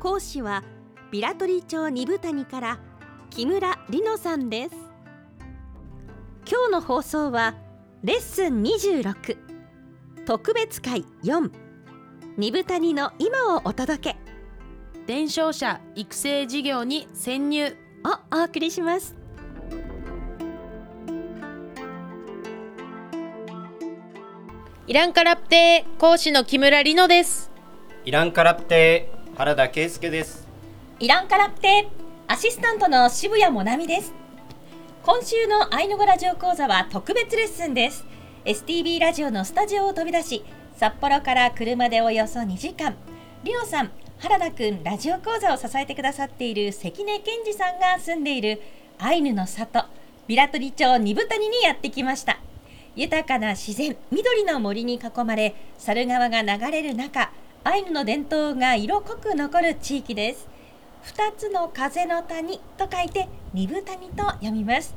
[0.00, 0.64] 講師は
[1.12, 2.80] ビラトリ町二部谷から
[3.28, 4.74] 木村里乃さんです。
[6.50, 7.54] 今日の放送は
[8.02, 9.36] レッスン26
[10.24, 11.50] 特別会4
[12.38, 14.16] 二部谷の今をお届け。
[15.06, 17.76] 伝承者育成事業に潜入。
[18.02, 19.14] をお送りします。
[24.86, 27.50] イランカラプテ講師の木村里乃です。
[28.06, 29.09] イランカラプテ
[29.40, 30.46] 原田圭介です。
[30.98, 31.88] イランカラプテ
[32.28, 34.12] アシスタントの渋谷もなみです。
[35.02, 38.04] 今週のアイヌ語ラジオ講座は特別レッスンです。
[38.44, 40.44] STB ラジオのスタジオを飛び出し
[40.76, 42.94] 札幌から車でおよそ2時間。
[43.42, 48.60] リノさん原田くんラジオ講座を支えてくださっている関根健二さんが住んでいる
[48.98, 49.86] アイヌの里
[50.26, 52.38] ビラトリ町二部谷にやってきました。
[52.94, 60.48] 豊かな自然緑の森に囲まれ猿川が流れる中アイヌの伝統が色濃く残る地域です。
[61.04, 64.94] 2つの風の谷と書いて二分谷と読みます、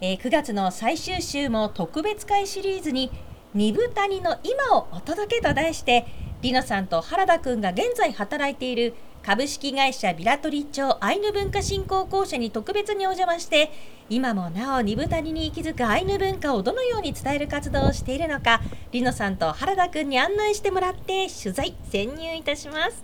[0.00, 3.10] えー、9月の最終週も特別会シリーズに
[3.54, 6.06] 二分谷の今をお届けと題して
[6.44, 8.92] リノさんと原田くんが現在働いている
[9.22, 13.72] 株式会社ビラトリ町アイヌ文化振興公社に特別にお邪魔して
[14.10, 18.60] 今もなお二部谷に息づくアイヌ文化をどのように伝える活動をしているのか
[18.92, 23.02] リノさんと原田くんに案内してもらって取材潜入いたします。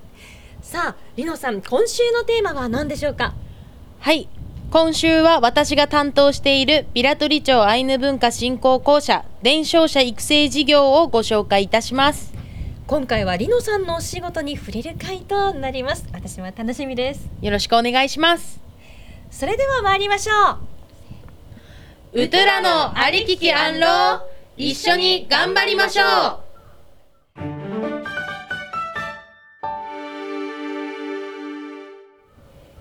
[0.61, 3.33] さあリノさん今週のテーマは何でしょうか？
[4.01, 4.29] はい。
[4.71, 12.39] 今週は私が担当しているビラトリ町アイヌ文化振興公社伝承者育成事業をご紹介いたします。
[12.91, 16.05] 今回はリノさんのお仕事に触れる回となります。
[16.13, 17.31] 私も楽しみです。
[17.41, 18.61] よろしくお願いします。
[19.31, 20.59] それでは参りましょ
[22.13, 22.23] う。
[22.25, 24.21] ウトゥラのありききアンロー
[24.57, 26.50] 一緒に頑張りましょう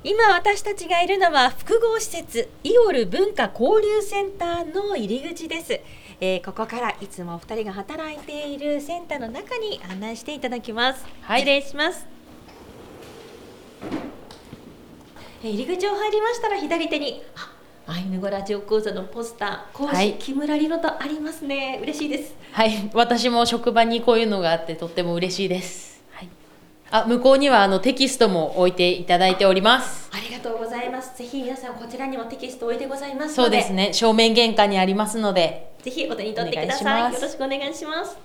[0.01, 5.73] 今私たちがいるのは複合施設イオル文化交流センターの入り口です、
[6.21, 12.07] えー、ここからいつもお二人が働いているセンターの中に案内していただきます、はい、失礼します。
[15.43, 17.21] 入り口を入りましたら左手に
[17.85, 21.77] アイヌ語ラジオ講座のポスター講師、はい、木村里乃とありますね。
[21.81, 22.35] 嬉しいです。
[22.53, 22.89] はい。
[22.93, 25.98] 私も職場にこういうのがあってとっても嬉しいです
[26.91, 30.09] あ向こうにはあのテキストも置いていただいております。
[30.11, 31.17] ありがとうございます。
[31.17, 33.93] ぜひ皆さんこちらにもテキスト置いてございますそうですね。
[33.93, 35.69] 正面玄関にありますので。
[35.83, 37.13] ぜひお手に取ってください。
[37.13, 38.17] よろしくお願いします、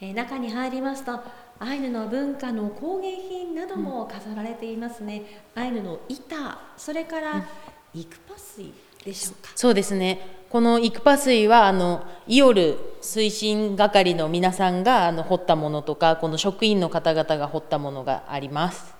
[0.00, 1.20] えー、中に入りますと
[1.58, 7.44] アイヌの文化の工芸品なども飾られていますね、うん、アイヌの板それから
[7.92, 8.72] イクパ水
[9.04, 9.50] でしょうか。
[9.56, 18.94] そうですねこのイクパ水はあのイオル推進係の皆さんがあの掘ったものとかこの職員の方々が掘ったものがあります。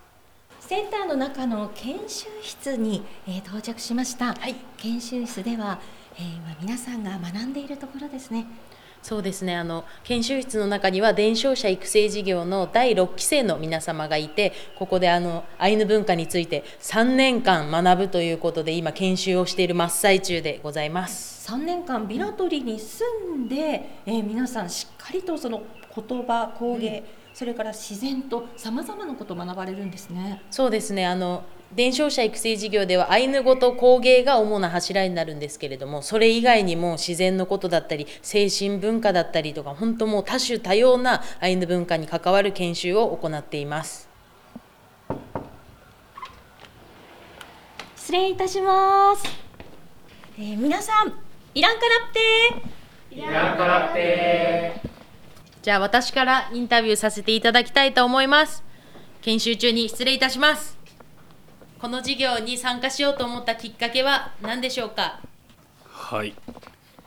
[0.60, 5.78] センターの中の研修室に、えー、到着しました、はい、研修室では、
[6.18, 8.44] えー、今皆さんが学んでいるところですね。
[9.02, 9.56] そうですね。
[9.56, 25.62] あの研修室の中には伝承者育成事業の第6期生の皆様がいてここであのアイヌ文化について3年間学ぶということで今研修をしている真っ最中でございます3年間ビラトリに住んで、えー、皆さんしっかりとその
[25.96, 30.42] 言葉工芸、うん、それから自然とさまざまなことを学ばれるんですね。
[30.50, 31.06] そうですね。
[31.06, 31.44] あの
[31.74, 44.08] 伝承者育成事業ではアイヌ語と工芸が主な柱になるんですけれどもそれ以外にも自然のことだったり精神文化だったりとか本当もう多種多様なアイヌ文化に関わる研修を行っています。
[47.96, 49.24] 失礼いたします、
[50.38, 51.27] えー、皆さん
[51.58, 53.16] いらんからって。
[53.16, 54.80] いらんからって。
[55.60, 58.62] じゃあ私からインタビューさせていただきたいと思います。
[59.22, 60.78] 研修中に失礼いたします。
[61.80, 65.18] この授業に参加しようと思ったきっかけは何でしょうか？
[65.82, 66.36] はい、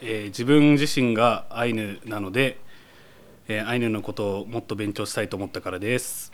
[0.02, 2.60] えー、自分自身がアイヌなので、
[3.48, 6.34] えー、アイヌのことをもっと勉強したいと思ったからです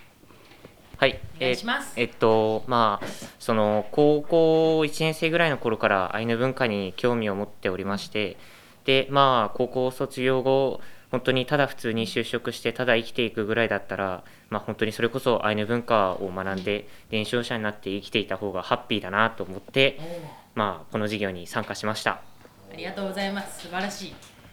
[0.98, 3.06] はい、えー、えっとまあ
[3.40, 8.38] その高校1年生ぐらいの頃からアイヌ文化に興味を持っておりまして
[8.86, 20.00] でまあ高校卒業後本当にただ普通に就職してただ生きていくぐらいだったら、まあ、本当にそれこそアイヌ文化を学んで伝承者になって生きていた方がハッピーだなと思って、
[20.54, 22.22] まあ、この授業に参加しました。
[22.74, 23.62] ありがとうございます。
[23.62, 24.08] 素晴らし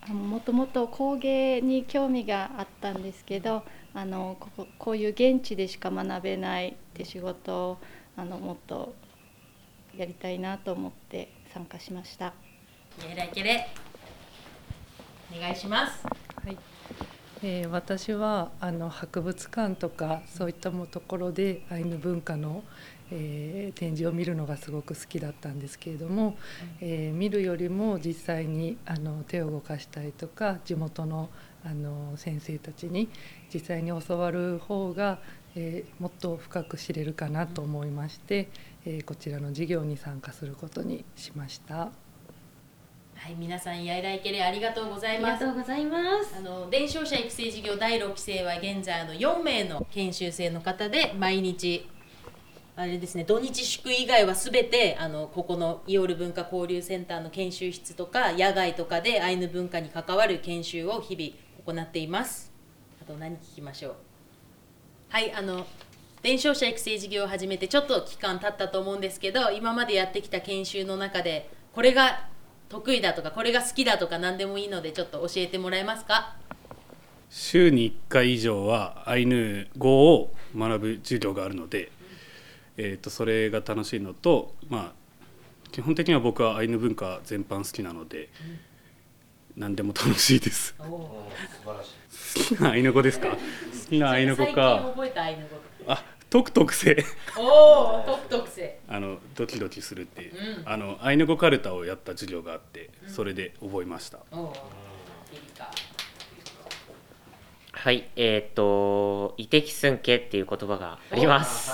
[0.08, 0.12] い。
[0.12, 3.64] もともと工芸に興味があったんですけど
[3.94, 7.79] あのここういう現地でしか学べないって仕事を
[8.17, 8.94] あのもっと
[9.96, 12.32] やりたいなと思って参加しました。
[15.37, 16.24] お願いします。
[17.44, 22.64] はいえー、私はあの博物館とかそういったもところでアイヌ文化の、
[23.11, 26.38] えー、展示を見るのがすごく好きだったんですけれども、
[26.81, 31.29] えー、見るよりも実際にあの手を動かしたりとか地元の
[31.67, 33.08] あの先生たちに
[33.52, 35.19] 実際に教わる方が、
[35.55, 38.49] えー、もっと深く知れるかなと思いまして、
[38.85, 42.04] えー、こちらの授業に参加することにしました。
[43.25, 45.43] はい、皆さんやいらいけれありがとうございます。
[45.43, 46.35] ありがとうございます。
[46.37, 51.88] あの伝承者育成事業第6期生は現在あの4名の研修生の方で毎日
[52.76, 62.53] あれですね土日祝以外はすべてあのここのイオール文化交流センターの研修室とか野外とかでアイヌ文化に関わる研修を日々行っています。
[63.00, 63.94] あと何聞きましょう。
[65.09, 65.67] はいあの
[66.20, 72.33] 伝承者育成事業を始めてちょっと期間経ったと思うんですけど今までやってきた研修の中でこれが
[72.75, 76.35] 得意だとかこれが好きだとか何でもいいのでちょっと教えてもらえますか？
[77.31, 81.93] 週に1回以上はアイヌ語を学ぶ授業があるので、
[82.76, 84.93] えー、とそれが楽しいのとまあ
[85.71, 88.29] 基本的には僕はアイヌ文化全般好きなので、
[89.56, 90.75] 何でも楽しいです。
[90.79, 91.23] 好
[92.35, 93.29] きなアイヌ語ですか？
[93.31, 93.37] 好
[93.88, 94.94] きなアイヌ語か。
[95.87, 96.96] あ、特特性。
[97.38, 98.81] おお特特性。
[98.88, 100.32] あのドキドキするっていう、
[100.62, 104.19] うん、あのアイヌ語カルタをやった授業があって、それで覚えました、
[107.70, 111.70] はいえっ、ー、と「イテキスンケ」っていう言葉があります。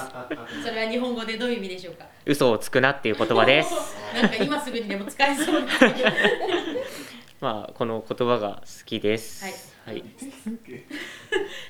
[0.62, 2.04] それは日本語でどういう意味でしょうか？
[2.26, 3.72] 嘘をつくなっていう言葉です。
[4.14, 5.62] なんか今すぐにでも使えそう
[7.40, 9.42] まあこの言葉が好きです。
[9.86, 10.04] はい、はい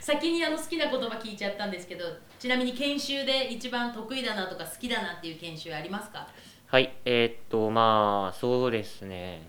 [0.00, 2.04] 先にあの好きな言葉聞いちゃったんですけど
[2.38, 6.26] ちなみに研修で一番得意だなとか好きだなっていう研修ありますか？
[6.66, 9.48] はいえー、っとまあそうですね。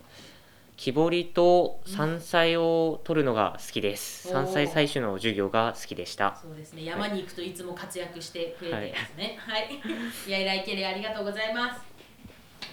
[0.76, 6.36] 木彫りと山菜を取るのが好きです、うん、山菜採取の授業が好きでした。
[6.42, 6.84] そうですね。
[6.84, 9.38] 山に行くといつも活躍してくれてますね。
[9.38, 9.80] はい、はい、
[10.28, 11.80] いやいらいけれありがとうございます。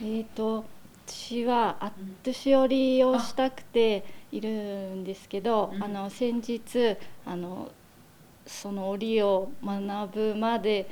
[0.02, 0.66] えっ、ー、と
[1.06, 1.92] 私はアッ
[2.24, 7.72] トしおりをしたくているんですけど、あの先日あの
[8.46, 10.88] その織を学ぶまで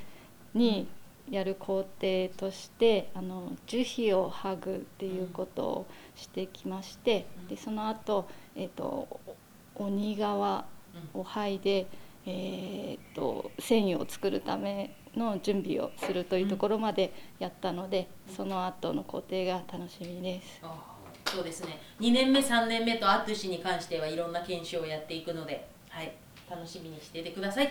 [0.54, 0.88] に
[1.30, 5.86] やる工程としてあの樹皮を剥ぐっていうことを
[6.16, 9.19] してきましてでその後、えーと、
[9.75, 10.63] 鬼皮を
[11.13, 11.88] 剥いで、
[12.25, 20.62] えーと繊維を作るための準備をするというところまでやったので、その後の工程が楽しみです。
[21.27, 21.79] そうですね。
[22.00, 26.13] 2年目3年目とアトゥシに関してはいろんな研修をやっていくので、はい、
[26.50, 27.69] 楽しみにしていてください。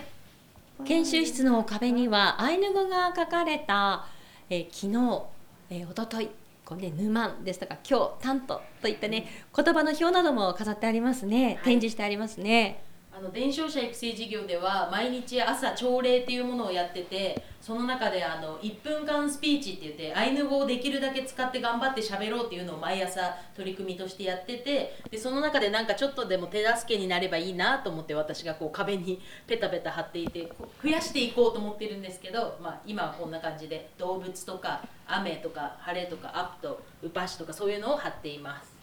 [0.85, 4.07] 研修室の壁にはアイヌ語が書かれた、
[4.51, 5.23] えー、昨日、
[5.71, 6.29] えー、おととい
[6.67, 11.61] これ、ね、ヌマンですとか今日タントといったね言葉の表なども飾ってありますね。
[11.65, 12.83] 展示してありますね。
[13.17, 38.77] あの伝承者育成事業では毎日朝朝礼っていうものをやっててその中であの1分間スピーチって言ってアイヌ語をできるだけ使って頑張って喋ろうっていうのを毎朝取り組みとしてやっててでその中でなんかちょっとでも手助けになればいいなと思って私がこう壁にペタペタ貼っていて増やしていこうと思ってるんですけど、まあ、今はこんな感じで動物とか雨とか晴れとかアップとウパシとかそういうのを貼っています。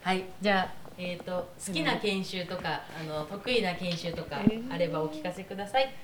[0.00, 5.94] はいじゃあえーと、好きな研修とか、あの得意な研修とかあればお聞かせください。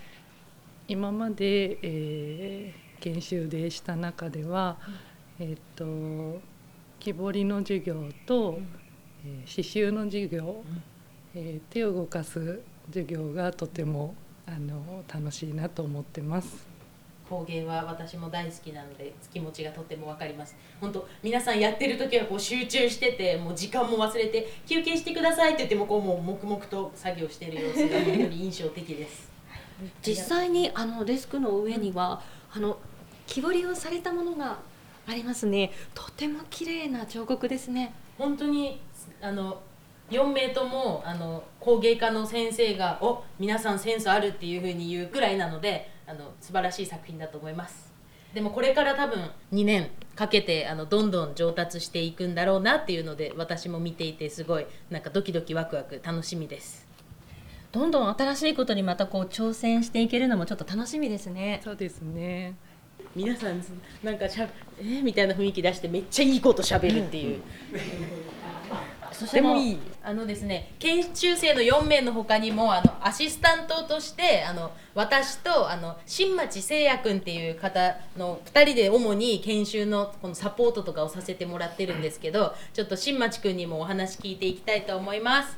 [0.87, 4.77] 今まで、えー、研修でした中では、
[5.41, 6.41] えっ、ー、と
[7.01, 8.61] 木彫りの授業と、
[9.27, 10.63] えー、刺繍の授業、
[11.35, 14.15] えー、手を動かす授業がとても
[14.47, 16.74] あの楽しいなと思ってます。
[17.29, 20.57] 工芸は私も大好きなので気持ちがとても分かります。
[20.81, 29.31] 本当皆さんやってる時はこう集中しててもう時間も忘れて休憩してくださいって言ってもこうもう黙々と作業してる様子が本当に印象的です。
[30.03, 32.79] 実際にあのデスクの上にはあの
[33.27, 34.59] 木彫りをされたものが
[35.07, 35.73] ありますね。
[35.95, 37.95] とても綺麗な彫刻ですね。
[38.19, 38.81] 本当に
[39.21, 39.61] あの
[40.11, 47.93] 4名ともあの工芸家の先生が「お皆さんセンスある」っていうふうに言うくらいなのであの素晴らしい作品だと思います
[48.35, 56.85] でもこれから多分2年かけてあのどんどん上達していくんだろうなっていうので私も見ていてすごいなんかドキドキワクワク楽しみです
[57.75, 61.61] どんどん新しいことにまたこう挑戦していけるのもちょっと楽しみですね。
[61.65, 62.55] そうですね。
[63.17, 63.61] 皆さん
[64.05, 67.41] なんかしゃえー、みたいな雰囲気出してめっちゃいいことしゃべるっていう、
[69.15, 69.79] そしてもいい。
[70.03, 85.57] あのですね研修生の4名の他にもあのアシスタントとしてあの私とあの新町誠也君っていう方の2人で主に研修のこのサポートとかをさせてもらってるんですけどちょっと新町君にもお話聞いていきたいと思います。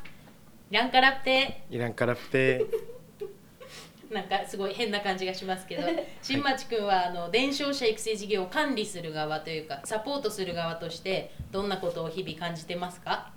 [0.70, 1.62] ランカラプテ。
[1.70, 2.66] イランカラプテ。
[4.10, 5.82] なんかすごい変な感じがしますけど
[6.22, 13.32] 新町君はあの伝承者育成事業を管理する側というかサポートする側としてどんなことを日々感じてますか？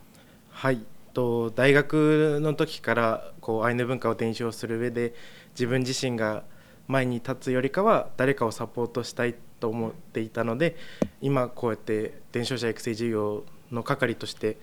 [0.60, 0.82] はい
[1.14, 5.14] と大学の時からこうアイヌ文化を伝承する上で
[5.52, 6.44] 自分自身が
[6.90, 10.76] 前に立つよりかは誰かをサポートしたいと思っていたので
[11.22, 14.58] 今こうやって伝承者育成事業の係として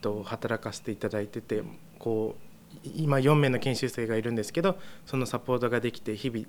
[0.00, 1.62] と働かせていただいてて
[1.98, 2.34] こ
[2.82, 6.46] う今4名の研修生がいるんですけどそのサポートができて日々、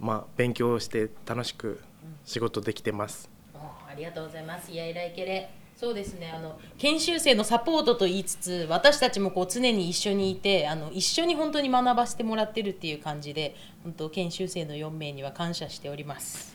[0.00, 1.80] まあ、勉強をして楽しく
[2.24, 3.30] 仕事できてます。
[3.54, 4.72] ありがとうございます。
[4.72, 5.61] いやいらいけれ。
[5.82, 16.54] そうですねあの研修生のサポートと言いつつ私たちもこう常に一緒にいてあの一緒に本当に学ばせてもらってるっていう感じで本当研修生の4名には感謝しております。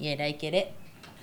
[0.00, 0.74] いやらいけれ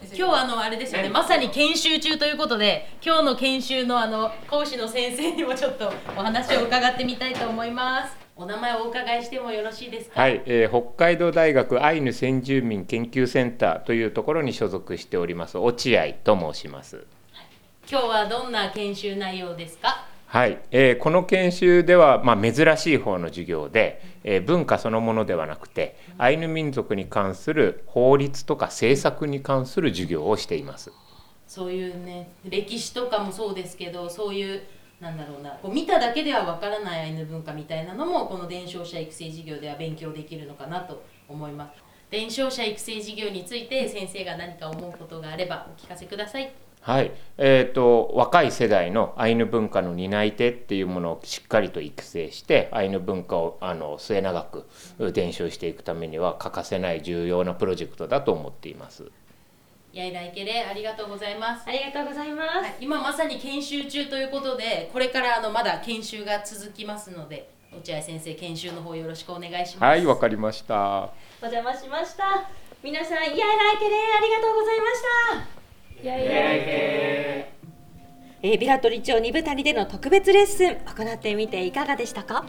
[0.04, 8.16] 今日はあのあれですよねまさに研修中ということで今日の研修のあの講師の先生にもちょっとお話を伺ってみたいと思います。
[8.38, 10.22] お名前をお伺いしてもよろしいですか？
[10.22, 17.06] はい、えー北海道大学アイヌ先住民研究センターというところに所属しております落合と申します。
[17.90, 20.08] 今日はどんな研修内容ですか？
[20.28, 30.92] はい、えーこの研修では、まあ、珍しい方の授業で、えー文化そのものではなくてアイヌ民族に関する法律とか政策に関する授業をしています。
[31.46, 34.62] そういうね歴史とかもそうですけどそういう
[35.00, 46.52] なんだろうなこう見ただけではわからないアイヌ文化みたいなのもこの伝承者育成事業では勉強できるのかなと思います伝承者育成事業について先生が何か思うことがあればお聞かせください
[46.84, 59.10] はい、えー、と若い世代のアイヌ文化の担い手っていうものをしっかりと育成してアイヌ文化をあの末永く伝承していくためには欠かせない重要なプロジェクトだと思っています。
[59.94, 62.50] やいらいけれありがとうございますありがとうございます。
[62.50, 71.10] はい今まさに研修中ということでこれからあのまだ研修が続きますので落合先生研修の方よろしくお願いしますはい、わかりました。
[71.42, 72.50] お邪魔しました。
[72.84, 75.02] 皆さん、いやいらいけれありがとうございまし
[75.58, 75.63] た。
[76.04, 77.54] やいらいけ
[78.42, 82.44] えー、ビラトリ町二部谷での特別レッスン行ってみていかがでしたか？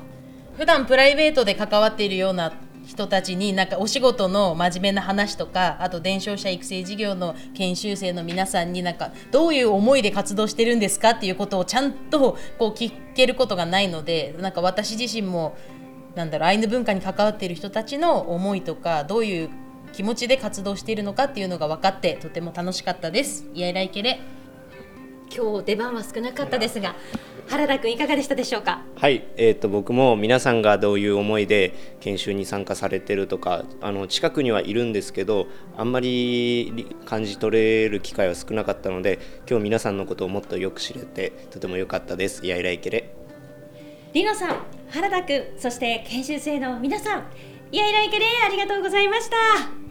[0.56, 2.52] 普段プライベートで関わっているような
[2.84, 15.56] 人たちになんかお仕事の真面目な話とかあと伝承者育成事業の研修生の皆さんになんかどういう思いで活動してるんですかっていうことをちゃんとこう聞けることがないのでなんか私自身も
[16.16, 19.50] なんだろうアイヌ文化に関わっている人たちの思いとかどういう
[19.94, 23.46] 気持ちで活動しているのかっていうのが分かってとても楽しかったです。
[23.54, 24.18] イエライケレ
[25.34, 26.96] 今日出番は少なかったですが、
[27.48, 28.82] 原田くんいかがでしたでしょうか？
[28.96, 35.46] はい、えー、と僕も皆さんがどういう思いで研修に参加されてるとかあの近くにはいるんですけど
[35.76, 42.44] あんまりり感じ取れる機会は少なかったので今日皆さんのことをもっとよく知れてとても良かったです。
[42.44, 43.14] やいらいけれ
[44.12, 44.56] りのさん、
[44.90, 47.24] 原田くん、そして研修生の皆さん、
[47.72, 49.83] いやいらいけれありがとうございました。